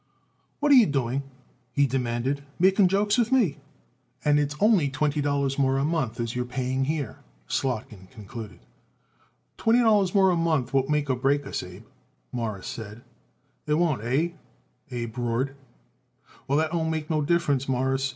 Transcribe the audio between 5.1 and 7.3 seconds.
dollars more a month as you're paying here,"